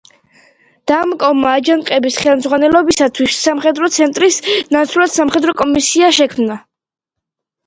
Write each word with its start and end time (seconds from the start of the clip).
დამკომმა 0.91 1.51
აჯანყების 1.57 2.17
ხელმძღვანელობისთვის 2.21 3.35
სამხედრო 3.49 3.91
ცენტრის 3.97 4.41
ნაცვლად 4.77 5.15
სამხედრო 5.19 5.55
კომისია 5.61 6.11
შექმნა. 6.23 6.59